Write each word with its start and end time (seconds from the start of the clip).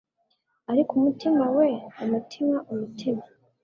ariko 0.71 0.91
umutima 0.99 1.43
we! 1.57 1.67
umutima! 2.03 2.57
umutima 2.71 3.23